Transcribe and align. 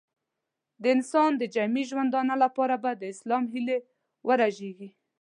د 0.81 0.83
انسان 0.95 1.31
د 1.37 1.43
جمعي 1.55 1.83
ژوندانه 1.89 2.35
لپاره 2.43 2.75
به 2.83 2.91
د 2.95 3.03
اسلام 3.13 3.43
هیلې 3.53 3.77
ورژېږي. 4.27 4.89